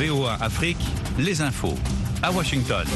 VOA 0.00 0.34
Afrique, 0.40 0.76
les 1.18 1.40
infos. 1.40 1.74
À 2.22 2.30
Washington. 2.30 2.86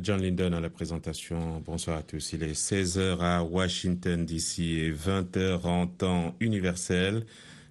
John 0.00 0.22
Linden 0.22 0.54
à 0.54 0.60
la 0.60 0.70
présentation. 0.70 1.60
Bonsoir 1.66 1.96
à 1.96 2.02
tous. 2.02 2.34
Il 2.34 2.44
est 2.44 2.52
16h 2.52 3.18
à 3.18 3.42
Washington 3.42 4.24
DC 4.24 4.60
et 4.60 4.92
20h 4.92 5.66
en 5.66 5.88
temps 5.88 6.36
universel. 6.38 7.26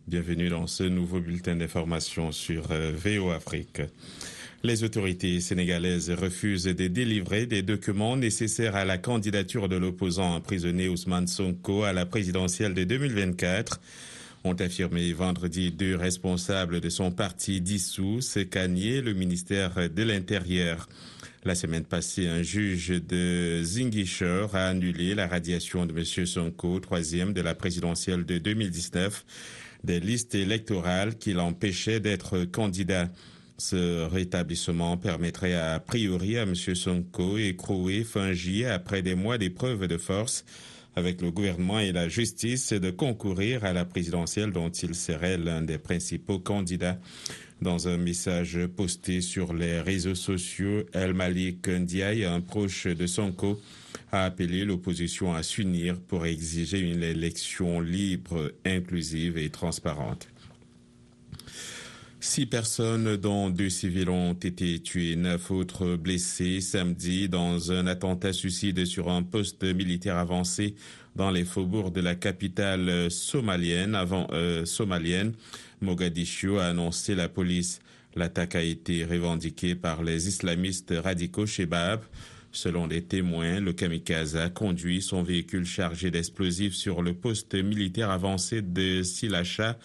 Bienvenue 0.09 0.49
dans 0.49 0.67
ce 0.67 0.83
nouveau 0.83 1.21
bulletin 1.21 1.55
d'information 1.55 2.33
sur 2.33 2.69
euh, 2.71 2.91
VOA 2.93 3.35
Afrique. 3.35 3.81
Les 4.61 4.83
autorités 4.83 5.39
sénégalaises 5.39 6.11
refusent 6.11 6.65
de 6.65 6.87
délivrer 6.87 7.45
des 7.45 7.61
documents 7.61 8.17
nécessaires 8.17 8.75
à 8.75 8.83
la 8.83 8.97
candidature 8.97 9.69
de 9.69 9.77
l'opposant 9.77 10.35
emprisonné 10.35 10.89
Ousmane 10.89 11.27
Sonko 11.27 11.83
à 11.83 11.93
la 11.93 12.05
présidentielle 12.05 12.73
de 12.73 12.83
2024 12.83 13.79
ont 14.45 14.53
affirmé 14.53 15.11
vendredi 15.11 15.71
deux 15.71 15.95
responsables 15.95 16.79
de 16.79 16.89
son 16.89 17.11
parti 17.11 17.61
dissous, 17.61 18.21
Sekanier, 18.21 19.01
le 19.01 19.13
ministère 19.13 19.89
de 19.89 20.03
l'Intérieur. 20.03 20.87
La 21.43 21.55
semaine 21.55 21.83
passée, 21.83 22.27
un 22.27 22.43
juge 22.43 22.89
de 22.89 23.61
Zingisher 23.63 24.45
a 24.53 24.67
annulé 24.67 25.15
la 25.15 25.27
radiation 25.27 25.85
de 25.85 25.93
M. 25.97 26.25
Sonko, 26.25 26.79
troisième 26.79 27.33
de 27.33 27.41
la 27.41 27.55
présidentielle 27.55 28.25
de 28.25 28.37
2019, 28.37 29.25
des 29.83 29.99
listes 29.99 30.35
électorales 30.35 31.17
qui 31.17 31.33
l'empêchaient 31.33 31.99
d'être 31.99 32.45
candidat. 32.45 33.09
Ce 33.57 34.05
rétablissement 34.05 34.97
permettrait 34.97 35.55
a 35.55 35.79
priori 35.79 36.37
à 36.37 36.43
M. 36.43 36.55
Sonko, 36.55 37.37
écroué 37.37 38.03
fin 38.03 38.33
juillet 38.33 38.65
après 38.65 39.01
des 39.01 39.15
mois 39.15 39.37
d'épreuves 39.37 39.87
de 39.87 39.97
force, 39.97 40.45
avec 40.95 41.21
le 41.21 41.31
gouvernement 41.31 41.79
et 41.79 41.91
la 41.91 42.07
justice 42.09 42.73
de 42.73 42.89
concourir 42.89 43.63
à 43.65 43.73
la 43.73 43.85
présidentielle 43.85 44.51
dont 44.51 44.69
il 44.69 44.95
serait 44.95 45.37
l'un 45.37 45.61
des 45.61 45.77
principaux 45.77 46.39
candidats. 46.39 46.99
Dans 47.61 47.87
un 47.87 47.97
message 47.97 48.59
posté 48.75 49.21
sur 49.21 49.53
les 49.53 49.79
réseaux 49.79 50.15
sociaux, 50.15 50.83
El 50.93 51.13
Malik 51.13 51.67
Ndiaye, 51.67 52.25
un 52.25 52.41
proche 52.41 52.87
de 52.87 53.07
Sonko, 53.07 53.59
a 54.11 54.25
appelé 54.25 54.65
l'opposition 54.65 55.33
à 55.33 55.41
s'unir 55.43 55.99
pour 55.99 56.25
exiger 56.25 56.79
une 56.79 57.03
élection 57.03 57.79
libre, 57.79 58.51
inclusive 58.65 59.37
et 59.37 59.49
transparente. 59.49 60.27
Six 62.27 62.47
personnes, 62.47 63.17
dont 63.17 63.51
deux 63.51 63.69
civils, 63.69 64.09
ont 64.09 64.33
été 64.33 64.79
tuées, 64.79 65.15
neuf 65.15 65.51
autres 65.51 65.95
blessés 65.95 66.59
samedi 66.59 67.29
dans 67.29 67.71
un 67.71 67.85
attentat 67.85 68.33
suicide 68.33 68.83
sur 68.85 69.11
un 69.11 69.21
poste 69.21 69.63
militaire 69.63 70.17
avancé 70.17 70.73
dans 71.15 71.29
les 71.29 71.45
faubourgs 71.45 71.91
de 71.91 72.01
la 72.01 72.15
capitale 72.15 73.11
somalienne. 73.11 73.93
Avant 73.93 74.27
euh, 74.33 74.65
somalienne, 74.65 75.33
Mogadiscio 75.81 76.57
a 76.57 76.65
annoncé 76.65 77.13
la 77.13 77.29
police. 77.29 77.79
L'attaque 78.15 78.55
a 78.55 78.63
été 78.63 79.05
revendiquée 79.05 79.75
par 79.75 80.03
les 80.03 80.27
islamistes 80.27 80.95
radicaux 80.97 81.45
Shebab. 81.45 82.01
Selon 82.51 82.87
les 82.87 83.03
témoins, 83.03 83.59
le 83.59 83.71
kamikaze 83.71 84.35
a 84.35 84.49
conduit 84.49 85.03
son 85.03 85.21
véhicule 85.21 85.65
chargé 85.65 86.09
d'explosifs 86.09 86.73
sur 86.73 87.03
le 87.03 87.13
poste 87.13 87.53
militaire 87.53 88.09
avancé 88.09 88.63
de 88.63 89.03
Silacha 89.03 89.77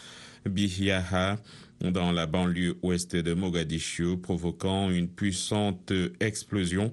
Bihiaha 0.48 1.36
dans 1.80 2.12
la 2.12 2.26
banlieue 2.26 2.76
ouest 2.82 3.16
de 3.16 3.32
Mogadiscio, 3.32 4.16
provoquant 4.16 4.90
une 4.90 5.08
puissante 5.08 5.92
explosion 6.20 6.92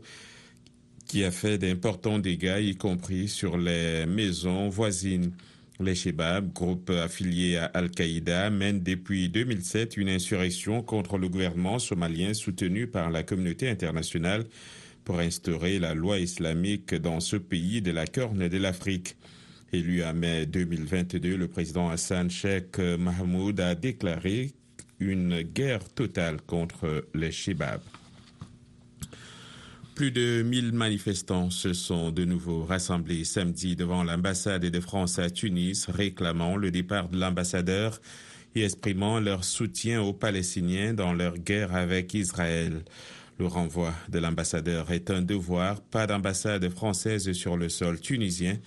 qui 1.07 1.23
a 1.23 1.31
fait 1.31 1.57
d'importants 1.57 2.19
dégâts, 2.19 2.61
y 2.61 2.75
compris 2.75 3.27
sur 3.27 3.57
les 3.57 4.05
maisons 4.05 4.69
voisines. 4.69 5.31
Les 5.79 5.93
Shebab, 5.93 6.53
groupe 6.53 6.89
affilié 6.89 7.57
à 7.57 7.65
Al-Qaïda, 7.65 8.49
mènent 8.49 8.81
depuis 8.81 9.29
2007 9.29 9.95
une 9.97 10.09
insurrection 10.09 10.81
contre 10.81 11.17
le 11.17 11.29
gouvernement 11.29 11.79
somalien 11.79 12.33
soutenu 12.33 12.87
par 12.87 13.11
la 13.11 13.23
communauté 13.23 13.69
internationale 13.69 14.45
pour 15.03 15.19
instaurer 15.19 15.79
la 15.79 15.93
loi 15.93 16.17
islamique 16.17 16.95
dans 16.95 17.19
ce 17.19 17.35
pays 17.35 17.81
de 17.81 17.91
la 17.91 18.07
Corne 18.07 18.47
de 18.47 18.57
l'Afrique. 18.57 19.15
Élu 19.71 20.03
en 20.03 20.13
mai 20.13 20.45
2022, 20.45 21.37
le 21.37 21.47
président 21.47 21.89
Hassan 21.89 22.29
Sheikh 22.29 22.79
Mahmoud 22.79 23.59
a 23.59 23.75
déclaré 23.75 24.51
une 24.99 25.41
guerre 25.41 25.87
totale 25.89 26.41
contre 26.41 27.05
les 27.13 27.31
Shebab. 27.31 27.81
Plus 29.95 30.11
de 30.11 30.43
1000 30.43 30.73
manifestants 30.73 31.49
se 31.49 31.73
sont 31.73 32.11
de 32.11 32.23
nouveau 32.23 32.63
rassemblés 32.63 33.23
samedi 33.23 33.75
devant 33.75 34.03
l'ambassade 34.03 34.65
de 34.65 34.79
France 34.79 35.17
à 35.17 35.31
Tunis, 35.31 35.87
réclamant 35.89 36.55
le 36.55 36.69
départ 36.69 37.09
de 37.09 37.19
l'ambassadeur 37.19 37.99
et 38.55 38.63
exprimant 38.63 39.19
leur 39.19 39.43
soutien 39.43 40.01
aux 40.01 40.13
Palestiniens 40.13 40.93
dans 40.93 41.13
leur 41.13 41.37
guerre 41.37 41.75
avec 41.75 42.13
Israël. 42.13 42.83
Le 43.39 43.47
renvoi 43.47 43.93
de 44.09 44.19
l'ambassadeur 44.19 44.91
est 44.91 45.09
un 45.09 45.21
devoir, 45.21 45.81
pas 45.81 46.07
d'ambassade 46.07 46.69
française 46.69 47.31
sur 47.33 47.57
le 47.57 47.69
sol 47.69 47.99
tunisien. 47.99 48.57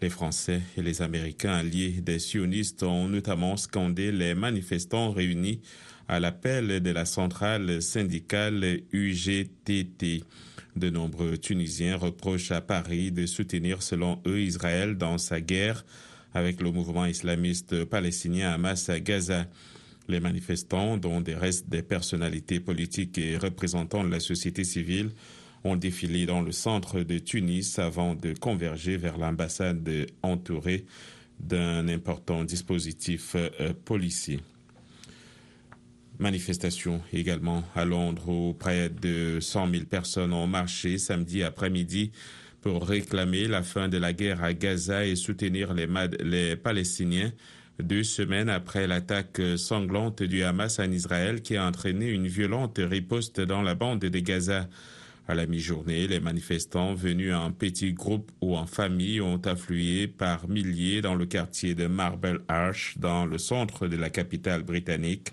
Les 0.00 0.08
Français 0.08 0.62
et 0.78 0.82
les 0.82 1.02
Américains 1.02 1.52
alliés 1.52 2.00
des 2.00 2.18
sionistes 2.18 2.82
ont 2.82 3.06
notamment 3.06 3.58
scandé 3.58 4.10
les 4.12 4.34
manifestants 4.34 5.10
réunis 5.10 5.60
à 6.08 6.20
l'appel 6.20 6.80
de 6.80 6.90
la 6.90 7.04
centrale 7.04 7.82
syndicale 7.82 8.80
UGTT. 8.92 10.24
De 10.74 10.88
nombreux 10.88 11.36
Tunisiens 11.36 11.96
reprochent 11.96 12.50
à 12.50 12.62
Paris 12.62 13.12
de 13.12 13.26
soutenir, 13.26 13.82
selon 13.82 14.22
eux, 14.26 14.40
Israël 14.40 14.96
dans 14.96 15.18
sa 15.18 15.42
guerre 15.42 15.84
avec 16.32 16.62
le 16.62 16.70
mouvement 16.70 17.04
islamiste 17.04 17.84
palestinien 17.84 18.52
Hamas 18.52 18.88
à 18.88 19.00
Gaza. 19.00 19.46
Les 20.08 20.20
manifestants, 20.20 20.96
dont 20.96 21.20
des 21.20 21.34
restes 21.34 21.68
des 21.68 21.82
personnalités 21.82 22.58
politiques 22.58 23.18
et 23.18 23.36
représentants 23.36 24.02
de 24.02 24.10
la 24.10 24.20
société 24.20 24.64
civile, 24.64 25.10
ont 25.64 25.76
défilé 25.76 26.26
dans 26.26 26.40
le 26.40 26.52
centre 26.52 27.00
de 27.00 27.18
Tunis 27.18 27.78
avant 27.78 28.14
de 28.14 28.32
converger 28.32 28.96
vers 28.96 29.18
l'ambassade 29.18 29.88
entourée 30.22 30.84
d'un 31.38 31.88
important 31.88 32.44
dispositif 32.44 33.34
euh, 33.34 33.72
policier. 33.84 34.40
Manifestation 36.18 37.00
également 37.12 37.64
à 37.74 37.84
Londres 37.84 38.28
où 38.28 38.52
près 38.52 38.90
de 38.90 39.38
100 39.40 39.70
000 39.70 39.84
personnes 39.84 40.34
ont 40.34 40.46
marché 40.46 40.98
samedi 40.98 41.42
après-midi 41.42 42.12
pour 42.60 42.86
réclamer 42.86 43.48
la 43.48 43.62
fin 43.62 43.88
de 43.88 43.96
la 43.96 44.12
guerre 44.12 44.44
à 44.44 44.52
Gaza 44.52 45.06
et 45.06 45.16
soutenir 45.16 45.72
les, 45.72 45.88
les 46.22 46.56
Palestiniens 46.56 47.32
deux 47.82 48.02
semaines 48.02 48.50
après 48.50 48.86
l'attaque 48.86 49.40
sanglante 49.56 50.22
du 50.22 50.42
Hamas 50.42 50.78
en 50.78 50.90
Israël 50.90 51.40
qui 51.42 51.56
a 51.56 51.66
entraîné 51.66 52.08
une 52.08 52.26
violente 52.26 52.78
riposte 52.78 53.40
dans 53.40 53.62
la 53.62 53.74
bande 53.74 54.00
de 54.00 54.18
Gaza. 54.18 54.68
À 55.30 55.34
la 55.36 55.46
mi-journée, 55.46 56.08
les 56.08 56.18
manifestants 56.18 56.92
venus 56.92 57.32
en 57.32 57.52
petits 57.52 57.92
groupes 57.92 58.32
ou 58.40 58.56
en 58.56 58.66
famille 58.66 59.20
ont 59.20 59.40
afflué 59.44 60.08
par 60.08 60.48
milliers 60.48 61.02
dans 61.02 61.14
le 61.14 61.24
quartier 61.24 61.76
de 61.76 61.86
Marble 61.86 62.42
Arch, 62.48 62.96
dans 62.98 63.26
le 63.26 63.38
centre 63.38 63.86
de 63.86 63.96
la 63.96 64.10
capitale 64.10 64.64
britannique, 64.64 65.28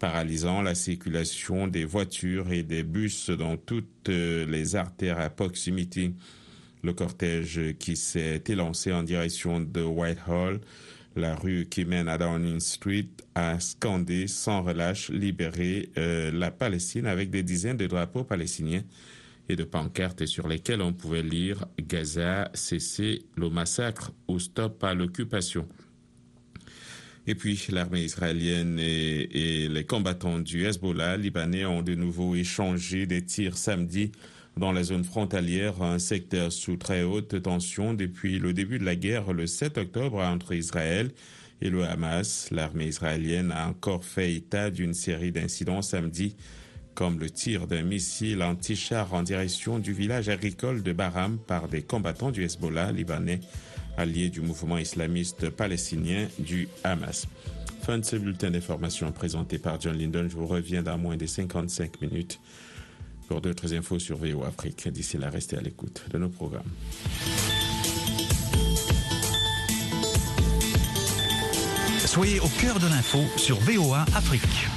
paralysant 0.00 0.62
la 0.62 0.74
circulation 0.74 1.68
des 1.68 1.84
voitures 1.84 2.50
et 2.50 2.64
des 2.64 2.82
bus 2.82 3.30
dans 3.30 3.56
toutes 3.56 4.08
les 4.08 4.74
artères 4.74 5.20
à 5.20 5.30
proximité. 5.30 6.12
Le 6.82 6.92
cortège 6.92 7.60
qui 7.78 7.94
s'est 7.94 8.42
élancé 8.48 8.92
en 8.92 9.04
direction 9.04 9.60
de 9.60 9.82
Whitehall, 9.84 10.58
la 11.14 11.36
rue 11.36 11.68
qui 11.70 11.84
mène 11.84 12.08
à 12.08 12.18
Downing 12.18 12.58
Street, 12.58 13.10
a 13.36 13.60
scandé 13.60 14.26
sans 14.26 14.62
relâche 14.62 15.08
libérer 15.08 15.90
euh, 15.98 16.32
la 16.32 16.50
Palestine 16.50 17.06
avec 17.06 17.30
des 17.30 17.44
dizaines 17.44 17.76
de 17.76 17.86
drapeaux 17.86 18.24
palestiniens 18.24 18.82
et 19.50 19.56
de 19.56 19.64
pancartes 19.64 20.26
sur 20.26 20.46
lesquelles 20.46 20.80
on 20.80 20.92
pouvait 20.92 21.22
lire 21.22 21.66
Gaza, 21.80 22.50
cessez 22.54 23.24
le 23.36 23.50
massacre 23.50 24.12
ou 24.28 24.38
stop 24.38 24.82
à 24.84 24.94
l'occupation. 24.94 25.68
Et 27.26 27.34
puis, 27.34 27.66
l'armée 27.70 28.04
israélienne 28.04 28.78
et, 28.78 29.64
et, 29.64 29.68
les 29.68 29.84
combattants 29.84 30.38
du 30.38 30.64
Hezbollah 30.64 31.16
libanais 31.16 31.64
ont 31.64 31.82
de 31.82 31.94
nouveau 31.94 32.34
échangé 32.34 33.06
des 33.06 33.24
tirs 33.24 33.58
samedi 33.58 34.12
dans 34.56 34.72
la 34.72 34.82
zone 34.82 35.04
frontalière, 35.04 35.82
un 35.82 35.98
secteur 35.98 36.52
sous 36.52 36.76
très 36.76 37.02
haute 37.02 37.42
tension 37.42 37.94
depuis 37.94 38.38
le 38.38 38.52
début 38.52 38.78
de 38.78 38.84
la 38.84 38.96
guerre 38.96 39.32
le 39.32 39.46
7 39.46 39.78
octobre 39.78 40.18
entre 40.18 40.54
Israël 40.54 41.10
et 41.60 41.70
le 41.70 41.84
Hamas. 41.84 42.50
L'armée 42.50 42.86
israélienne 42.86 43.52
a 43.52 43.68
encore 43.68 44.04
fait 44.04 44.32
état 44.32 44.70
d'une 44.70 44.94
série 44.94 45.32
d'incidents 45.32 45.82
samedi 45.82 46.36
comme 47.00 47.18
le 47.18 47.30
tir 47.30 47.66
d'un 47.66 47.80
missile 47.80 48.42
anti-char 48.42 49.14
en 49.14 49.22
direction 49.22 49.78
du 49.78 49.94
village 49.94 50.28
agricole 50.28 50.82
de 50.82 50.92
Baram 50.92 51.38
par 51.38 51.66
des 51.66 51.80
combattants 51.80 52.30
du 52.30 52.44
Hezbollah 52.44 52.92
libanais, 52.92 53.40
alliés 53.96 54.28
du 54.28 54.42
mouvement 54.42 54.76
islamiste 54.76 55.48
palestinien 55.48 56.28
du 56.38 56.68
Hamas. 56.84 57.26
Fin 57.80 57.96
de 57.96 58.04
ce 58.04 58.16
bulletin 58.16 58.50
d'information 58.50 59.10
présenté 59.12 59.58
par 59.58 59.80
John 59.80 59.96
Lyndon. 59.96 60.26
Je 60.28 60.36
vous 60.36 60.46
reviens 60.46 60.82
dans 60.82 60.98
moins 60.98 61.16
de 61.16 61.24
55 61.24 62.02
minutes 62.02 62.38
pour 63.28 63.40
d'autres 63.40 63.72
infos 63.72 63.98
sur 63.98 64.18
VO 64.18 64.44
Afrique. 64.44 64.86
D'ici 64.90 65.16
là, 65.16 65.30
restez 65.30 65.56
à 65.56 65.62
l'écoute 65.62 66.04
de 66.10 66.18
nos 66.18 66.28
programmes. 66.28 66.68
Soyez 72.04 72.40
au 72.40 72.48
cœur 72.60 72.78
de 72.78 72.88
l'info 72.88 73.20
sur 73.38 73.58
VOA 73.60 74.04
Afrique. 74.14 74.68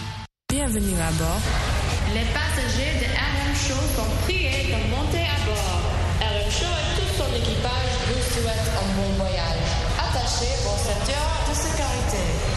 Bienvenue 0.48 0.98
à 1.02 1.12
bord. 1.22 1.73
Les 2.14 2.26
passagers 2.26 2.94
de 3.00 3.06
RM 3.06 3.56
Show 3.56 3.82
sont 3.96 4.06
priés 4.22 4.70
de 4.70 4.78
monter 4.92 5.26
à 5.26 5.50
bord. 5.50 5.82
RM 6.22 6.52
Show 6.52 6.70
et 6.70 7.02
tout 7.02 7.10
son 7.18 7.34
équipage 7.34 7.90
vous 8.06 8.22
souhaitent 8.22 8.70
un 8.78 9.02
bon 9.02 9.10
voyage. 9.18 9.66
Attachez 9.98 10.54
vos 10.62 10.78
ceintures 10.78 11.34
de 11.50 11.54
sécurité. 11.56 12.53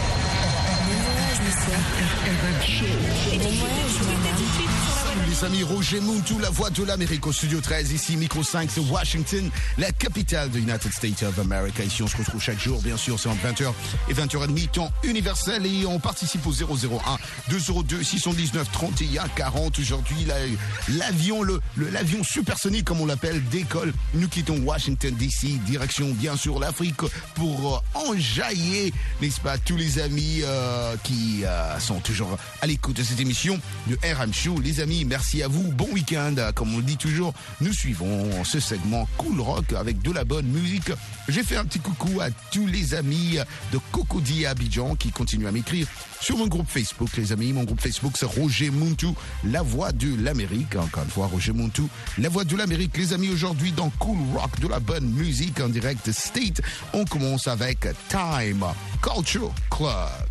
Les 5.27 5.43
amis, 5.45 5.63
Roger 5.63 5.99
Mountou, 5.99 6.39
la 6.39 6.49
voix 6.49 6.69
de 6.69 6.83
l'Amérique 6.83 7.27
au 7.27 7.31
studio 7.31 7.59
13, 7.59 7.91
ici 7.91 8.15
Micro 8.17 8.43
5, 8.43 8.69
c'est 8.71 8.79
Washington, 8.81 9.49
la 9.77 9.91
capitale 9.91 10.49
de 10.49 10.59
United 10.59 10.91
States 10.93 11.23
of 11.23 11.37
America. 11.39 11.83
Ici 11.83 12.01
on 12.03 12.07
se 12.07 12.15
retrouve 12.17 12.41
chaque 12.41 12.59
jour, 12.59 12.81
bien 12.81 12.97
sûr, 12.97 13.19
c'est 13.19 13.27
entre 13.29 13.41
20h 13.45 13.73
et 14.09 14.13
20h30, 14.13 14.69
temps 14.71 14.91
universel 15.03 15.65
et 15.65 15.85
on 15.85 15.99
participe 15.99 16.45
au 16.47 16.51
001 16.53 17.17
202 17.49 18.03
619 18.03 18.71
31 18.71 19.27
40. 19.35 19.79
Aujourd'hui, 19.79 20.25
la- 20.25 20.95
l'avion, 20.97 21.43
le- 21.43 21.61
l'avion 21.91 22.23
supersonique 22.23 22.85
comme 22.85 23.01
on 23.01 23.05
l'appelle, 23.05 23.43
décolle. 23.49 23.93
Nous 24.13 24.27
quittons 24.29 24.59
Washington 24.59 25.13
DC, 25.15 25.59
direction 25.65 26.09
bien 26.13 26.35
sûr 26.37 26.59
l'Afrique 26.59 27.01
pour 27.35 27.75
euh, 27.95 27.99
enjailler, 28.09 28.93
n'est-ce 29.21 29.39
pas, 29.41 29.57
tous 29.57 29.75
les 29.77 29.99
amis 29.99 30.41
euh, 30.43 30.95
qui 31.03 31.41
euh, 31.43 31.56
sont 31.79 31.99
toujours 31.99 32.37
à 32.61 32.67
l'écoute 32.67 32.97
de 32.97 33.03
cette 33.03 33.19
émission 33.19 33.59
de 33.87 33.97
RM 34.03 34.33
Show. 34.33 34.59
Les 34.59 34.79
amis, 34.79 35.05
merci 35.05 35.43
à 35.43 35.47
vous. 35.47 35.71
Bon 35.71 35.87
week-end. 35.91 36.35
Comme 36.55 36.73
on 36.73 36.77
le 36.77 36.83
dit 36.83 36.97
toujours, 36.97 37.33
nous 37.61 37.73
suivons 37.73 38.43
ce 38.43 38.59
segment 38.59 39.07
Cool 39.17 39.41
Rock 39.41 39.73
avec 39.73 40.01
de 40.01 40.11
la 40.11 40.23
bonne 40.23 40.47
musique. 40.47 40.91
J'ai 41.27 41.43
fait 41.43 41.57
un 41.57 41.65
petit 41.65 41.79
coucou 41.79 42.21
à 42.21 42.29
tous 42.51 42.67
les 42.67 42.93
amis 42.93 43.37
de 43.71 43.79
Cocody 43.91 44.45
Abidjan 44.45 44.95
qui 44.95 45.11
continuent 45.11 45.47
à 45.47 45.51
m'écrire 45.51 45.87
sur 46.19 46.37
mon 46.37 46.47
groupe 46.47 46.67
Facebook, 46.69 47.09
les 47.17 47.31
amis. 47.31 47.53
Mon 47.53 47.63
groupe 47.63 47.81
Facebook, 47.81 48.13
c'est 48.15 48.25
Roger 48.25 48.69
Muntu, 48.69 49.07
la 49.43 49.61
voix 49.61 49.91
de 49.91 50.15
l'Amérique. 50.21 50.75
Encore 50.75 51.03
une 51.03 51.09
fois, 51.09 51.27
Roger 51.27 51.53
Muntu, 51.53 51.83
la 52.17 52.29
voix 52.29 52.43
de 52.43 52.55
l'Amérique. 52.55 52.97
Les 52.97 53.13
amis, 53.13 53.29
aujourd'hui, 53.29 53.71
dans 53.71 53.89
Cool 53.99 54.17
Rock, 54.35 54.59
de 54.59 54.67
la 54.67 54.79
bonne 54.79 55.09
musique 55.09 55.59
en 55.59 55.69
direct 55.69 56.11
State, 56.11 56.61
on 56.93 57.05
commence 57.05 57.47
avec 57.47 57.87
Time 58.09 58.65
Culture 59.01 59.53
Club. 59.69 60.26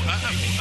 Ajá. 0.00 0.51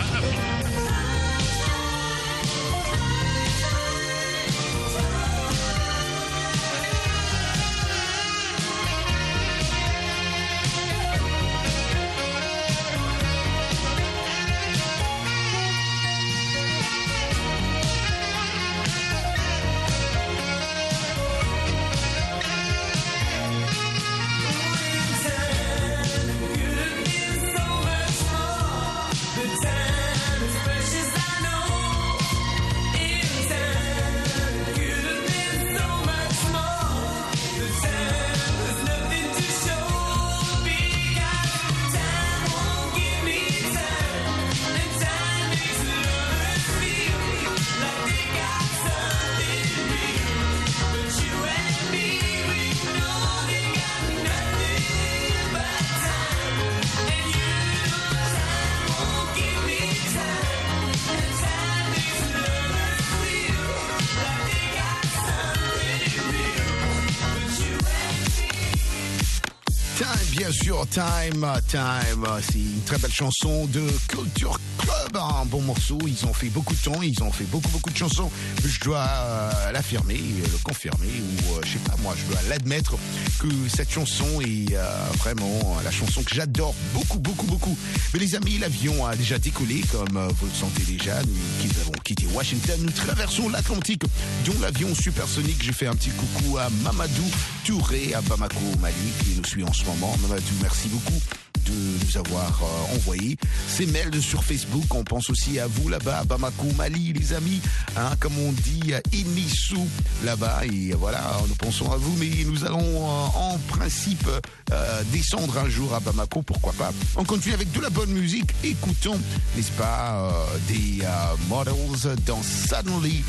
Time, 70.90 71.46
Time. 71.68 72.28
C'est 72.42 72.58
une 72.58 72.82
très 72.86 72.98
belle 72.98 73.12
chanson 73.12 73.66
de 73.68 73.86
Culture 74.08 74.60
Club. 74.78 75.18
Un 75.18 75.46
bon 75.46 75.62
morceau. 75.62 75.98
Ils 76.08 76.26
ont 76.26 76.34
fait 76.34 76.50
beaucoup 76.50 76.74
de 76.74 76.80
temps. 76.80 77.02
Ils 77.02 77.22
ont 77.24 77.32
fait 77.32 77.44
beaucoup, 77.46 77.70
beaucoup 77.70 77.90
de 77.90 77.98
chansons. 77.98 78.32
Je 78.66 78.80
dois 78.80 79.06
euh, 79.08 79.72
l'affirmer, 79.72 80.18
le 80.18 80.58
confirmer, 80.64 81.08
ou 81.08 81.54
euh, 81.54 81.62
je 81.64 81.74
sais 81.74 81.80
pas, 81.80 81.96
moi, 82.02 82.16
je 82.18 82.32
dois 82.32 82.42
l'admettre 82.50 82.96
que 83.40 83.48
cette 83.68 83.92
chanson 83.92 84.26
est 84.42 84.74
euh, 84.74 85.06
vraiment 85.20 85.78
la 85.84 85.92
chanson 85.92 86.24
que 86.24 86.34
j'adore 86.34 86.74
beaucoup, 86.94 87.20
beaucoup, 87.20 87.46
beaucoup. 87.46 87.78
Mais 88.14 88.20
les 88.20 88.36
amis, 88.36 88.58
l'avion 88.58 89.06
a 89.06 89.16
déjà 89.16 89.38
décollé, 89.38 89.84
comme 89.92 90.28
vous 90.40 90.46
le 90.46 90.54
sentez 90.54 90.84
déjà. 90.84 91.22
Nous 91.24 91.82
avons 91.82 91.94
quitté 92.04 92.26
Washington, 92.34 92.80
nous 92.82 92.92
traversons 92.92 93.50
l'Atlantique, 93.50 94.04
dont 94.46 94.60
l'avion 94.62 94.94
supersonique. 94.96 95.62
J'ai 95.62 95.74
fait 95.74 95.88
un 95.88 95.96
petit 95.96 96.12
coucou 96.12 96.58
à 96.58 96.70
Mamadou 96.84 97.26
Touré 97.66 98.14
à 98.16 98.22
Bamako, 98.22 98.56
Mali, 98.82 98.96
qui 99.24 99.36
nous 99.38 99.46
suit 99.46 99.64
en 99.64 99.72
ce 99.74 99.86
moment. 99.86 100.16
Merci 100.62 100.88
beaucoup 100.88 101.20
de 101.66 101.72
nous 101.72 102.18
avoir 102.18 102.60
euh, 102.64 102.96
envoyé 102.96 103.38
ces 103.68 103.86
mails 103.86 104.20
sur 104.22 104.44
Facebook. 104.44 104.86
On 104.96 105.04
pense 105.04 105.30
aussi 105.30 105.60
à 105.60 105.68
vous 105.68 105.88
là-bas, 105.88 106.20
à 106.20 106.24
Bamako, 106.24 106.68
Mali, 106.76 107.14
les 107.14 107.34
amis. 107.34 107.62
Hein, 107.96 108.16
comme 108.20 108.38
on 108.40 108.52
dit, 108.52 108.94
Inissou 109.14 109.88
là-bas. 110.24 110.62
Et 110.66 110.94
voilà, 110.94 111.22
nous 111.48 111.56
pensons 111.56 111.92
à 111.92 111.98
vous. 111.98 112.16
Mais 112.18 112.32
nous 112.46 112.66
allons 112.66 112.80
euh, 112.80 113.28
en 113.36 113.58
principe 113.68 114.28
euh, 114.72 115.04
descendre 115.12 115.58
un 115.60 115.70
jour 115.70 115.94
à 115.94 116.00
Bamako, 116.00 116.42
pourquoi 116.42 116.74
pas. 116.74 116.92
On 117.16 117.24
continue 117.24 117.54
avec 117.54 117.72
de 117.72 117.82
la 117.82 117.92
bonne 117.92 118.12
musique. 118.12 118.50
Écoutons, 118.64 119.20
n'est-ce 119.56 119.72
pas, 119.72 120.48
des 120.68 121.06
Models 121.48 122.16
dans 122.26 122.42
Suddenly 122.42 123.24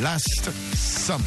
Last 0.00 0.50
Summer. 0.74 1.18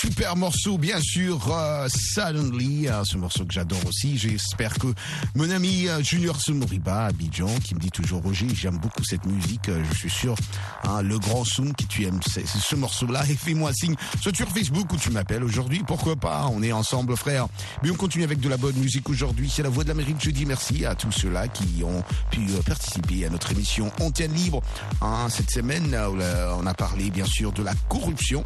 Super 0.00 0.34
morceau, 0.34 0.78
bien 0.78 0.98
sûr, 0.98 1.38
euh, 1.52 1.86
Suddenly, 1.90 2.88
euh, 2.88 3.04
ce 3.04 3.18
morceau 3.18 3.44
que 3.44 3.52
j'adore 3.52 3.84
aussi. 3.86 4.16
J'espère 4.16 4.72
que 4.78 4.86
mon 5.34 5.50
ami 5.50 5.88
euh, 5.88 6.02
Junior 6.02 6.40
Sumoriba 6.40 7.02
à 7.02 7.06
Abidjan, 7.08 7.50
qui 7.62 7.74
me 7.74 7.80
dit 7.80 7.90
toujours 7.90 8.22
Roger, 8.22 8.46
j'aime 8.54 8.78
beaucoup 8.78 9.04
cette 9.04 9.26
musique, 9.26 9.68
euh, 9.68 9.82
je 9.92 9.98
suis 9.98 10.08
sûr, 10.08 10.36
hein, 10.84 11.02
le 11.02 11.18
grand 11.18 11.44
Soum 11.44 11.74
qui 11.74 11.86
tu 11.86 12.04
aimes 12.06 12.18
c'est- 12.26 12.46
ce 12.46 12.76
morceau-là, 12.76 13.24
et 13.28 13.34
fais-moi 13.34 13.74
signe, 13.74 13.94
sur 14.22 14.48
Facebook 14.48 14.90
ou 14.90 14.96
tu 14.96 15.10
m'appelles 15.10 15.44
aujourd'hui, 15.44 15.82
pourquoi 15.86 16.16
pas, 16.16 16.46
on 16.50 16.62
est 16.62 16.72
ensemble 16.72 17.14
frère. 17.14 17.48
Mais 17.82 17.90
on 17.90 17.94
continue 17.94 18.24
avec 18.24 18.40
de 18.40 18.48
la 18.48 18.56
bonne 18.56 18.76
musique 18.76 19.10
aujourd'hui, 19.10 19.52
c'est 19.54 19.62
la 19.62 19.68
Voix 19.68 19.84
de 19.84 19.88
l'Amérique, 19.90 20.16
je 20.20 20.30
dis 20.30 20.46
merci 20.46 20.86
à 20.86 20.94
tous 20.94 21.12
ceux-là 21.12 21.48
qui 21.48 21.84
ont 21.84 22.02
pu 22.30 22.40
euh, 22.48 22.62
participer 22.62 23.26
à 23.26 23.28
notre 23.28 23.52
émission 23.52 23.92
Antenne 24.00 24.32
Libre. 24.32 24.62
Hein, 25.02 25.26
cette 25.28 25.50
semaine, 25.50 25.94
on 25.94 26.66
a- 26.66 26.74
parlé 26.74 27.10
bien 27.10 27.26
sûr 27.26 27.52
de 27.52 27.62
la 27.62 27.74
corruption, 27.90 28.42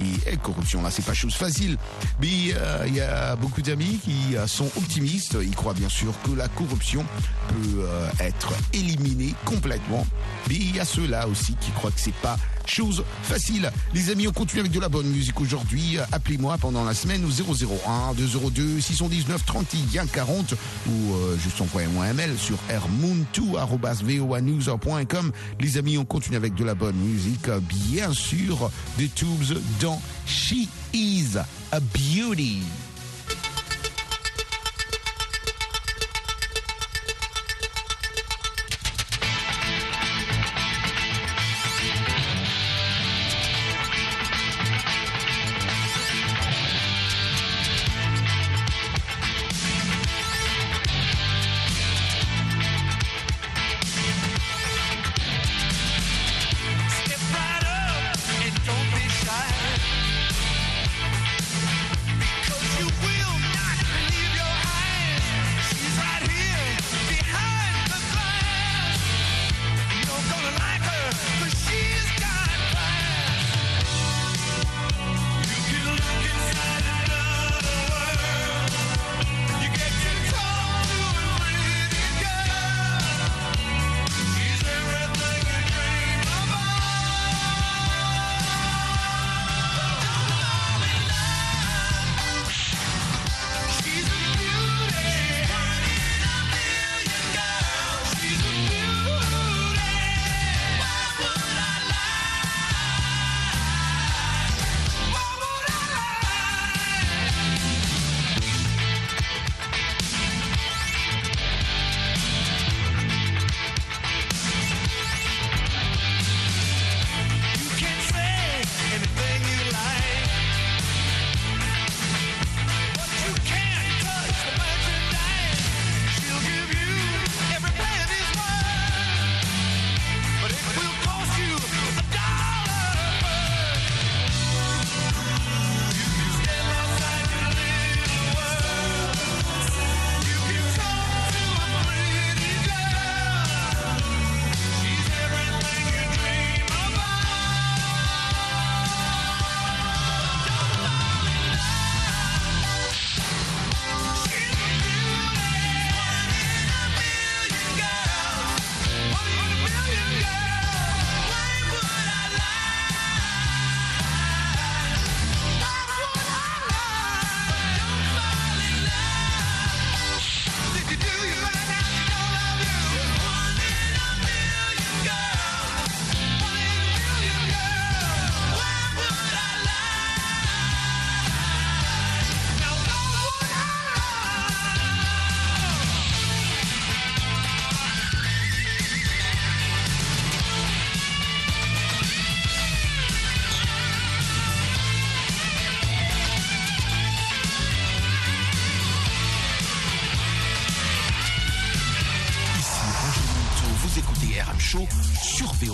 et, 0.00 0.36
corruption 0.36 0.80
c'est 0.92 1.04
pas 1.04 1.14
chose 1.14 1.34
facile, 1.34 1.78
mais 2.20 2.52
euh, 2.54 2.84
il 2.86 2.94
y 2.94 3.00
a 3.00 3.34
beaucoup 3.36 3.62
d'amis 3.62 3.98
qui 4.04 4.36
euh, 4.36 4.46
sont 4.46 4.66
optimistes, 4.76 5.38
ils 5.40 5.56
croient 5.56 5.72
bien 5.72 5.88
sûr 5.88 6.12
que 6.22 6.32
la 6.32 6.48
corruption 6.48 7.04
peut 7.48 7.80
euh, 7.80 8.08
être 8.20 8.52
éliminée 8.74 9.34
complètement, 9.46 10.06
mais 10.48 10.56
il 10.56 10.76
y 10.76 10.80
a 10.80 10.84
ceux-là 10.84 11.28
aussi 11.28 11.54
qui 11.60 11.70
croient 11.70 11.90
que 11.90 12.00
c'est 12.00 12.14
pas 12.16 12.36
chose 12.72 13.04
facile. 13.22 13.70
Les 13.94 14.10
amis, 14.10 14.26
on 14.26 14.32
continue 14.32 14.58
avec 14.60 14.72
de 14.72 14.80
la 14.80 14.88
bonne 14.88 15.08
musique 15.08 15.40
aujourd'hui. 15.40 15.98
Appelez-moi 16.10 16.58
pendant 16.58 16.82
la 16.84 16.94
semaine 16.94 17.24
au 17.24 17.28
001 17.28 18.14
202 18.14 18.80
619 18.80 19.44
31 19.44 20.06
40 20.06 20.52
ou 20.52 20.56
euh, 21.14 21.36
juste 21.36 21.60
envoyez-moi 21.60 22.06
un 22.06 22.14
mail 22.14 22.38
sur 22.38 22.56
rmoon2@voanews.com. 22.70 25.32
Les 25.60 25.76
amis, 25.76 25.98
on 25.98 26.06
continue 26.06 26.36
avec 26.36 26.54
de 26.54 26.64
la 26.64 26.74
bonne 26.74 26.96
musique, 26.96 27.50
bien 27.68 28.14
sûr, 28.14 28.70
des 28.96 29.08
tubes 29.08 29.58
dans 29.80 30.00
She 30.26 30.66
Is 30.94 31.36
a 31.72 31.80
Beauty. 31.80 32.62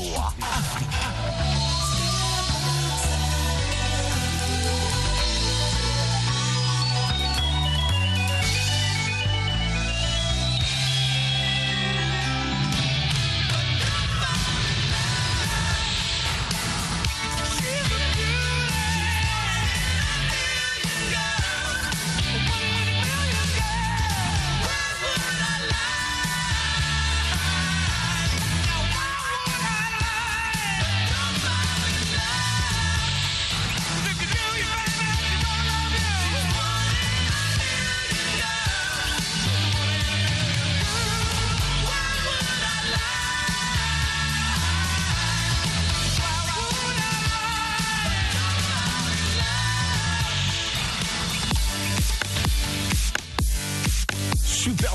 Sur 0.08 0.97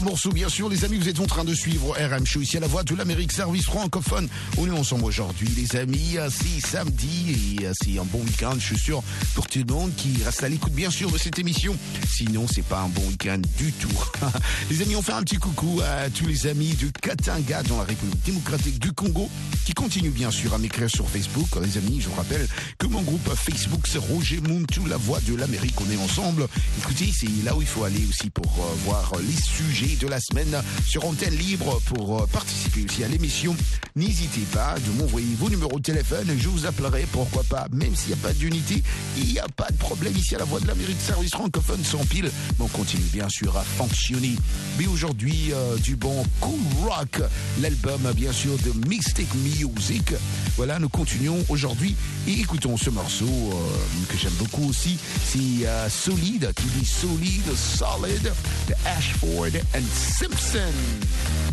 morceau, 0.03 0.31
bien 0.31 0.49
sûr, 0.49 0.69
les 0.69 0.83
amis. 0.85 0.97
Vous 0.97 1.07
êtes 1.07 1.19
en 1.19 1.25
train 1.25 1.45
de 1.45 1.53
suivre 1.53 1.95
RM 1.97 2.25
Show 2.25 2.41
ici 2.41 2.57
à 2.57 2.59
la 2.59 2.67
voix 2.67 2.83
de 2.83 2.93
l'Amérique, 2.95 3.31
service 3.31 3.63
francophone. 3.63 4.27
On 4.57 4.67
est 4.67 4.77
ensemble 4.77 5.05
aujourd'hui, 5.05 5.47
les 5.55 5.75
amis? 5.77 6.17
C'est 6.29 6.67
samedi 6.67 7.57
et 7.61 7.67
c'est 7.81 7.97
un 7.97 8.03
bon 8.03 8.19
week-end, 8.19 8.55
je 8.59 8.65
suis 8.65 8.77
sûr, 8.77 9.01
pour 9.33 9.47
tout 9.47 9.59
le 9.65 9.73
monde 9.73 9.95
qui 9.95 10.21
reste 10.23 10.43
à 10.43 10.49
l'écoute, 10.49 10.73
bien 10.73 10.89
sûr, 10.89 11.09
de 11.09 11.17
cette 11.17 11.39
émission. 11.39 11.75
Sinon, 12.07 12.45
c'est 12.51 12.65
pas 12.65 12.81
un 12.81 12.89
bon 12.89 13.01
week-end 13.07 13.39
du 13.57 13.71
tout. 13.71 13.87
les 14.69 14.81
amis, 14.81 14.95
on 14.95 15.01
fait 15.01 15.13
un 15.13 15.21
petit 15.21 15.37
coucou 15.37 15.79
à 15.81 16.09
tous 16.09 16.27
les 16.27 16.47
amis 16.47 16.75
de 16.75 16.89
Katanga 17.01 17.63
dans 17.63 17.77
la 17.77 17.85
République 17.85 18.23
démocratique 18.25 18.79
du 18.79 18.91
Congo 18.91 19.29
qui 19.65 19.73
continuent, 19.73 20.11
bien 20.11 20.31
sûr, 20.31 20.53
à 20.53 20.57
m'écrire 20.57 20.89
sur 20.89 21.09
Facebook. 21.09 21.47
Les 21.61 21.77
amis, 21.77 22.01
je 22.01 22.09
vous 22.09 22.15
rappelle 22.15 22.47
que 22.77 22.87
mon 22.87 23.01
groupe 23.01 23.33
Facebook, 23.35 23.87
c'est 23.87 23.99
Roger 23.99 24.41
Muntu, 24.41 24.81
la 24.87 24.97
voix 24.97 25.19
de 25.21 25.35
l'Amérique. 25.35 25.75
On 25.79 25.89
est 25.89 26.03
ensemble. 26.03 26.47
Écoutez, 26.79 27.09
c'est 27.13 27.27
là 27.45 27.55
où 27.55 27.61
il 27.61 27.67
faut 27.67 27.85
aller 27.85 28.05
aussi 28.09 28.29
pour 28.29 28.51
euh, 28.59 28.75
voir 28.85 29.11
les 29.21 29.41
sujets 29.41 29.92
de 29.99 30.07
la 30.07 30.19
semaine 30.19 30.61
sur 30.85 31.05
antenne 31.05 31.35
libre 31.35 31.81
pour 31.85 32.21
euh, 32.21 32.25
participer 32.27 32.85
aussi 32.85 33.03
à 33.03 33.07
l'émission. 33.07 33.55
N'hésitez 33.95 34.45
pas 34.51 34.75
de 34.79 34.99
m'envoyer 34.99 35.35
vos 35.35 35.49
numéros 35.49 35.77
de 35.77 35.83
téléphone 35.83 36.33
je 36.37 36.47
vous 36.47 36.65
appellerai, 36.65 37.05
pourquoi 37.11 37.43
pas, 37.43 37.67
même 37.71 37.95
s'il 37.95 38.09
n'y 38.09 38.13
a 38.13 38.27
pas 38.27 38.33
d'unité, 38.33 38.83
il 39.17 39.25
n'y 39.25 39.39
a 39.39 39.47
pas 39.55 39.69
de 39.69 39.77
problème 39.77 40.15
ici 40.15 40.35
à 40.35 40.39
la 40.39 40.45
Voix 40.45 40.59
de 40.59 40.67
l'Amérique, 40.67 40.99
service 40.99 41.31
francophone 41.31 41.83
sans 41.83 42.03
pile. 42.05 42.29
Mais 42.59 42.65
on 42.65 42.67
continue 42.67 43.05
bien 43.11 43.29
sûr 43.29 43.55
à 43.57 43.63
fonctionner. 43.63 44.35
Mais 44.77 44.87
aujourd'hui, 44.87 45.51
euh, 45.53 45.77
du 45.77 45.95
bon 45.95 46.25
Cool 46.39 46.59
Rock, 46.81 47.21
l'album 47.61 48.11
bien 48.15 48.31
sûr 48.31 48.57
de 48.59 48.87
Mystic 48.87 49.27
Music. 49.35 50.13
Voilà, 50.57 50.79
nous 50.79 50.89
continuons 50.89 51.43
aujourd'hui 51.49 51.95
et 52.27 52.39
écoutons 52.39 52.77
ce 52.77 52.89
morceau 52.89 53.25
euh, 53.25 54.11
que 54.11 54.17
j'aime 54.17 54.33
beaucoup 54.33 54.67
aussi. 54.69 54.97
C'est 55.25 55.67
euh, 55.67 55.89
Solide, 55.89 56.51
qui 56.55 56.65
dit 56.79 56.85
Solide, 56.85 57.55
Solid, 57.55 58.31
de 58.67 58.73
Ashford 58.85 59.51
Simpson. 59.91 60.73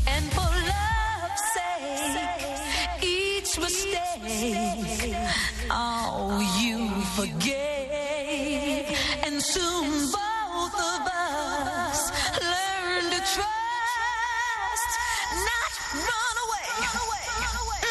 And 0.07 0.25
for 0.33 0.41
love's 0.41 1.45
sake, 1.55 3.03
each 3.03 3.59
mistake, 3.59 5.15
oh, 5.71 6.41
you 6.61 6.89
forgave. 7.17 8.87
And 9.25 9.43
soon 9.43 10.11
both 10.11 10.75
of 10.75 11.07
us 11.07 12.11
learn 12.41 13.05
to 13.11 13.21
trust, 13.35 14.91
not 15.49 15.73
run 15.95 16.37
away. 16.45 16.69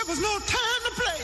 It 0.02 0.08
was 0.08 0.20
no 0.20 0.40
time 0.40 0.82
to 0.86 0.92
play. 1.02 1.22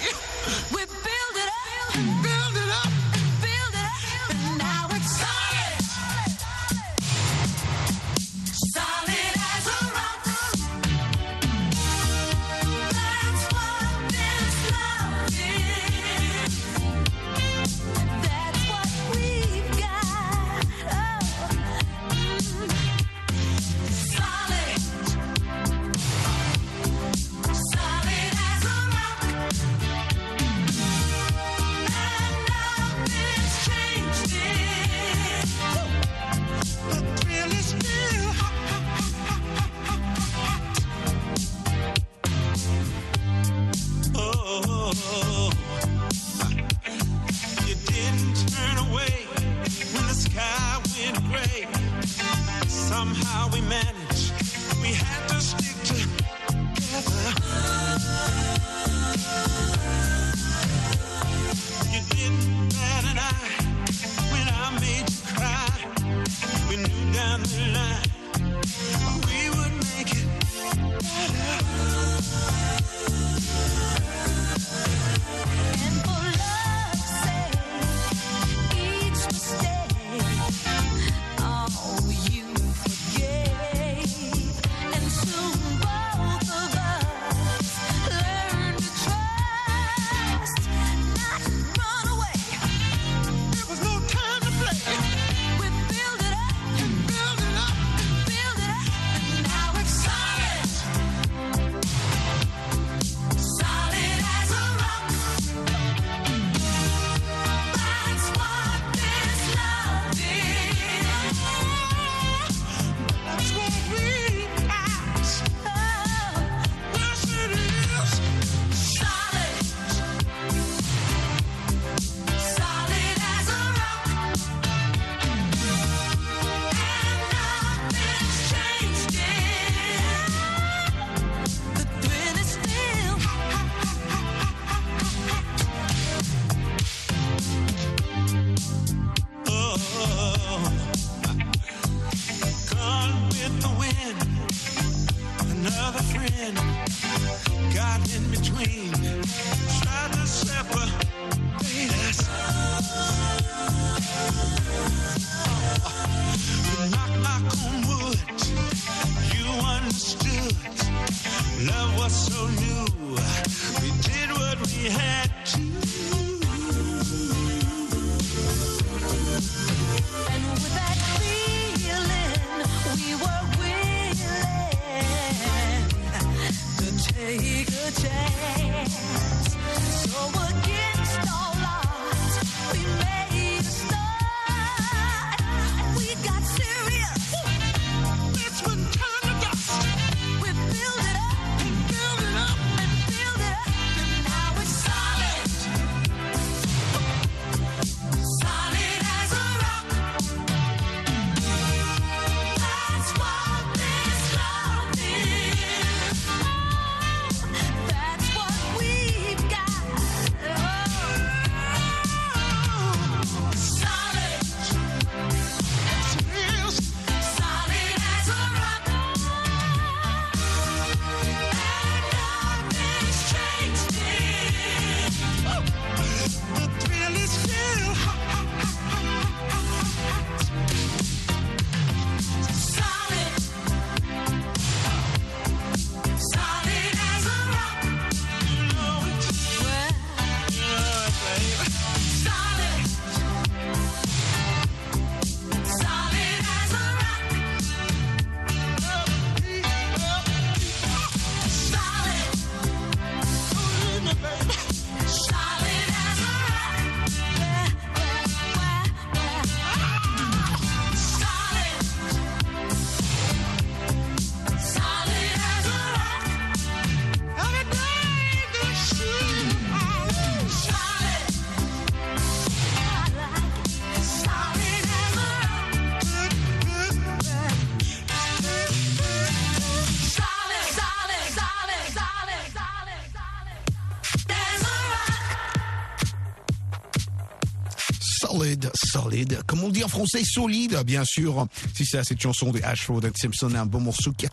En 289.83 289.87
français, 289.87 290.23
solide, 290.23 290.81
bien 290.85 291.03
sûr. 291.05 291.47
Si 291.73 291.85
c'est 291.85 292.03
cette 292.03 292.21
chanson 292.21 292.51
de 292.51 292.61
Ashford 292.63 293.01
and 293.05 293.15
Simpson, 293.15 293.53
un 293.55 293.65
bon 293.65 293.81
morceau 293.81 294.11
qui 294.13 294.25
a 294.25 294.29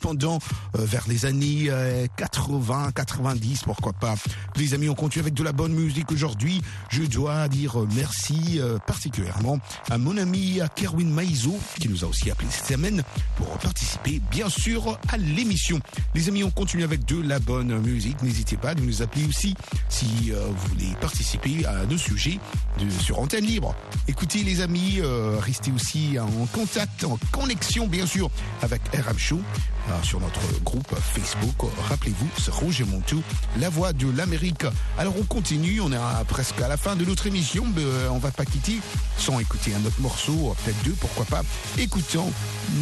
pendant 0.00 0.38
euh, 0.76 0.84
vers 0.84 1.04
les 1.08 1.26
années 1.26 1.66
euh, 1.68 2.06
80, 2.16 2.92
90, 2.94 3.62
pourquoi 3.64 3.92
pas. 3.92 4.14
Les 4.56 4.74
amis, 4.74 4.88
on 4.88 4.94
continue 4.94 5.22
avec 5.22 5.34
de 5.34 5.42
la 5.42 5.52
bonne 5.52 5.72
musique 5.72 6.12
aujourd'hui. 6.12 6.62
Je 6.88 7.02
dois 7.02 7.48
dire 7.48 7.80
euh, 7.80 7.88
merci 7.94 8.58
euh, 8.58 8.78
particulièrement 8.86 9.58
à 9.90 9.98
mon 9.98 10.16
ami 10.16 10.60
Kerwin 10.76 11.10
Maizo, 11.12 11.58
qui 11.80 11.88
nous 11.88 12.04
a 12.04 12.08
aussi 12.08 12.30
appelé 12.30 12.48
cette 12.50 12.66
semaine 12.66 13.02
pour 13.36 13.48
participer, 13.58 14.20
bien 14.30 14.48
sûr, 14.48 14.98
à 15.08 15.16
l'émission. 15.16 15.80
Les 16.14 16.28
amis, 16.28 16.44
on 16.44 16.50
continue 16.50 16.84
avec 16.84 17.04
de 17.04 17.20
la 17.20 17.38
bonne 17.38 17.78
musique. 17.80 18.22
N'hésitez 18.22 18.56
pas 18.56 18.70
à 18.70 18.74
nous 18.74 19.02
appeler 19.02 19.26
aussi 19.26 19.54
si 19.88 20.32
euh, 20.32 20.46
vous 20.48 20.68
voulez 20.68 20.94
participer 21.00 21.64
à 21.66 21.86
nos 21.86 21.98
sujets 21.98 22.38
de, 22.78 22.88
sur 22.90 23.18
antenne 23.18 23.44
libre. 23.44 23.74
Écoutez 24.08 24.42
les 24.42 24.60
amis, 24.60 25.00
euh, 25.00 25.36
restez 25.40 25.72
aussi 25.72 26.18
en 26.18 26.46
contact, 26.46 27.04
en 27.04 27.18
connexion 27.32 27.86
bien 27.86 28.06
sûr 28.06 28.30
avec 28.62 28.82
RM 28.94 29.18
Show 29.18 29.36
euh, 29.36 29.55
sur 30.02 30.20
notre 30.20 30.40
groupe 30.62 30.94
Facebook. 30.98 31.70
Rappelez-vous, 31.88 32.28
c'est 32.38 32.50
Roger 32.52 32.84
Montou, 32.84 33.22
la 33.58 33.68
voix 33.68 33.92
de 33.92 34.06
l'Amérique. 34.16 34.64
Alors 34.98 35.14
on 35.18 35.24
continue, 35.24 35.80
on 35.80 35.92
est 35.92 36.24
presque 36.28 36.60
à 36.60 36.68
la 36.68 36.76
fin 36.76 36.96
de 36.96 37.04
notre 37.04 37.26
émission, 37.26 37.64
mais 37.74 37.82
euh, 37.84 38.08
on 38.10 38.18
va 38.18 38.30
pas 38.30 38.44
quitter 38.44 38.80
sans 39.18 39.38
écouter 39.38 39.72
un 39.74 39.84
autre 39.86 40.00
morceau, 40.00 40.54
peut-être 40.64 40.82
deux, 40.84 40.94
pourquoi 41.00 41.24
pas. 41.24 41.42
Écoutons 41.78 42.30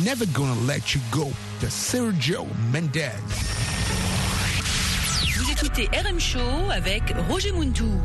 Never 0.05 0.27
Gonna 0.33 0.55
Let 0.67 0.83
You 0.95 1.01
Go 1.11 1.33
de 1.63 1.69
Sergio 1.69 2.47
Mendez. 2.73 3.11
Vous 5.37 5.51
écoutez 5.51 5.89
RM 5.89 6.21
Show 6.21 6.71
avec 6.71 7.03
Roger 7.29 7.53
Muntou. 7.53 8.01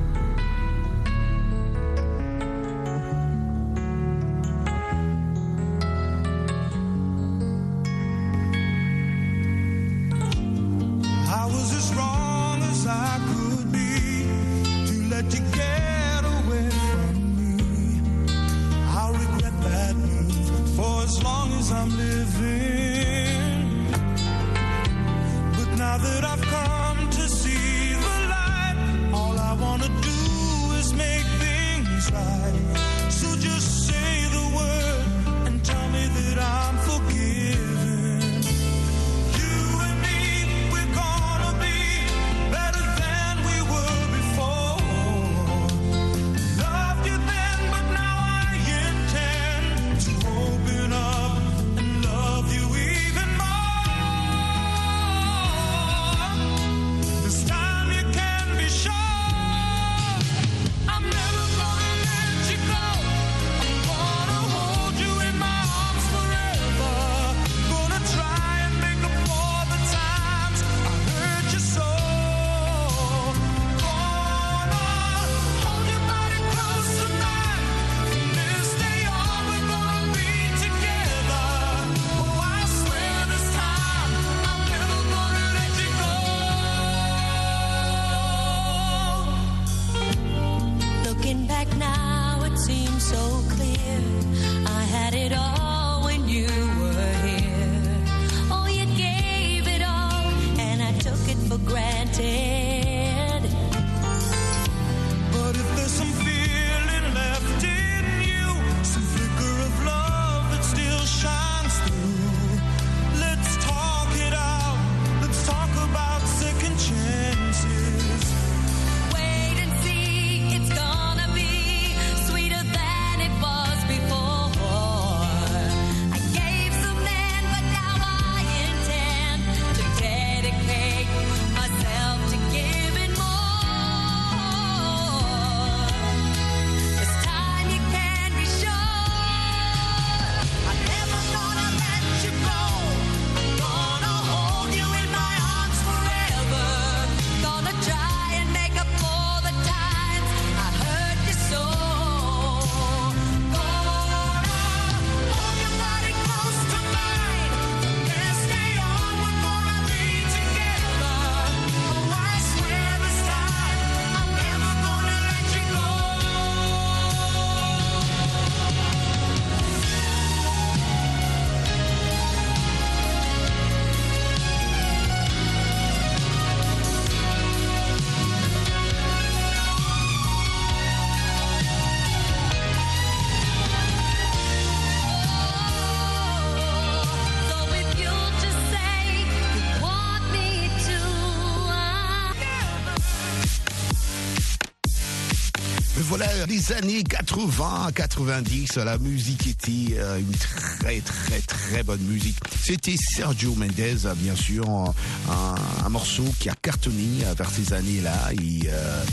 Les 196.59 196.73
années 196.73 197.03
80, 197.03 197.91
90, 197.95 198.75
la 198.77 198.97
musique 198.97 199.47
était 199.47 199.97
euh, 199.97 200.19
une 200.19 200.31
très, 200.31 200.99
très, 200.99 201.39
très 201.39 201.83
bonne 201.83 202.01
musique. 202.01 202.35
C'était 202.61 202.97
Sergio 202.97 203.55
Mendes, 203.55 203.71
euh, 203.79 204.13
bien 204.15 204.35
sûr, 204.35 204.67
un, 204.69 205.55
un 205.85 205.89
morceau 205.89 206.25
qui 206.39 206.49
a 206.49 206.55
cartonné 206.61 207.23
vers 207.37 207.49
ces 207.49 207.71
années-là 207.73 208.31
et 208.33 208.67
euh, 208.67 209.03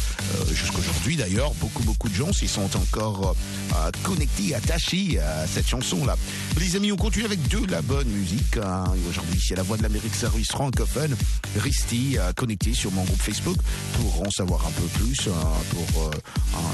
euh, 0.40 0.54
jusqu'aujourd'hui 0.54 1.16
d'ailleurs, 1.16 1.52
beaucoup, 1.54 1.82
beaucoup 1.84 2.08
de 2.08 2.14
gens 2.14 2.32
s'y 2.32 2.48
sont 2.48 2.68
encore 2.76 3.36
euh, 3.74 3.90
connectés, 4.02 4.54
attachés 4.54 5.20
à 5.20 5.46
cette 5.46 5.68
chanson-là. 5.68 6.16
Les 6.58 6.74
amis, 6.74 6.90
on 6.90 6.96
continue 6.96 7.26
avec 7.26 7.46
de 7.48 7.70
la 7.70 7.82
bonne 7.82 8.08
musique. 8.08 8.56
hein. 8.56 8.84
Aujourd'hui, 9.08 9.40
c'est 9.46 9.54
la 9.54 9.62
voix 9.62 9.76
de 9.76 9.82
l'Amérique 9.82 10.14
Service 10.14 10.48
francophone. 10.48 11.14
Restez 11.58 12.18
euh, 12.18 12.32
connectés 12.32 12.74
sur 12.74 12.90
mon 12.92 13.04
groupe 13.04 13.20
Facebook 13.20 13.56
pour 14.00 14.26
en 14.26 14.30
savoir 14.30 14.66
un 14.66 14.70
peu 14.72 14.86
plus 14.98 15.28
euh, 15.28 15.30
pour 15.70 16.02
euh, 16.04 16.10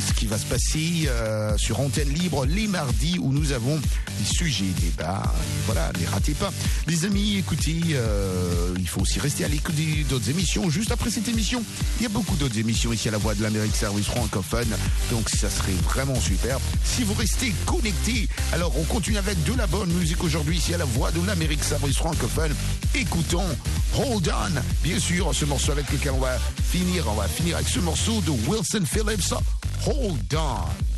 ce 0.06 0.12
qui 0.14 0.26
va 0.26 0.38
se 0.38 0.46
passer 0.46 0.61
euh, 0.74 1.56
sur 1.58 1.80
Antenne 1.80 2.08
Libre 2.08 2.46
les 2.46 2.66
mardis 2.66 3.18
où 3.20 3.32
nous 3.32 3.52
avons 3.52 3.76
des 3.76 4.24
sujets, 4.24 4.64
débats. 4.80 5.22
Voilà, 5.66 5.90
ne 6.00 6.06
ratez 6.06 6.32
pas. 6.32 6.50
Les 6.86 7.04
amis, 7.04 7.36
écoutez, 7.38 7.80
euh, 7.92 8.74
il 8.78 8.88
faut 8.88 9.00
aussi 9.00 9.20
rester 9.20 9.44
à 9.44 9.48
l'écoute 9.48 9.74
d'autres 10.08 10.30
émissions. 10.30 10.70
Juste 10.70 10.90
après 10.90 11.10
cette 11.10 11.28
émission, 11.28 11.62
il 11.98 12.04
y 12.04 12.06
a 12.06 12.08
beaucoup 12.08 12.36
d'autres 12.36 12.58
émissions 12.58 12.92
ici 12.92 13.08
à 13.08 13.12
la 13.12 13.18
voix 13.18 13.34
de 13.34 13.42
l'Amérique 13.42 13.74
Service 13.74 14.06
francophone. 14.06 14.68
Donc 15.10 15.28
ça 15.28 15.50
serait 15.50 15.72
vraiment 15.84 16.18
super. 16.18 16.58
Si 16.84 17.02
vous 17.02 17.14
restez 17.14 17.52
connectés, 17.66 18.28
alors 18.52 18.72
on 18.78 18.84
continue 18.84 19.18
avec 19.18 19.42
de 19.44 19.54
la 19.54 19.66
bonne 19.66 19.92
musique 19.92 20.22
aujourd'hui 20.24 20.56
ici 20.56 20.74
à 20.74 20.78
la 20.78 20.86
voix 20.86 21.10
de 21.10 21.24
l'Amérique 21.26 21.64
Service 21.64 21.96
francophone. 21.96 22.54
Écoutons 22.94 23.48
Hold 23.94 24.32
On. 24.34 24.60
Bien 24.82 24.98
sûr, 24.98 25.34
ce 25.34 25.44
morceau 25.44 25.72
avec 25.72 25.90
lequel 25.92 26.12
on 26.12 26.20
va 26.20 26.38
finir, 26.70 27.04
on 27.08 27.14
va 27.14 27.28
finir 27.28 27.56
avec 27.56 27.68
ce 27.68 27.80
morceau 27.80 28.22
de 28.22 28.30
Wilson 28.48 28.84
Phillips. 28.86 29.34
Hold 29.84 30.32
On. 30.34 30.91